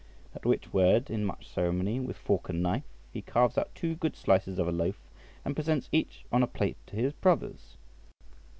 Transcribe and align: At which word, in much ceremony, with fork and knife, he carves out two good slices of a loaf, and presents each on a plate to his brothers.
At 0.33 0.47
which 0.47 0.73
word, 0.73 1.11
in 1.11 1.23
much 1.23 1.47
ceremony, 1.47 1.99
with 1.99 2.17
fork 2.17 2.49
and 2.49 2.63
knife, 2.63 2.81
he 3.13 3.21
carves 3.21 3.55
out 3.55 3.75
two 3.75 3.93
good 3.93 4.15
slices 4.15 4.57
of 4.57 4.67
a 4.67 4.71
loaf, 4.71 4.97
and 5.45 5.53
presents 5.55 5.89
each 5.91 6.25
on 6.31 6.41
a 6.41 6.47
plate 6.47 6.77
to 6.87 6.95
his 6.95 7.13
brothers. 7.13 7.77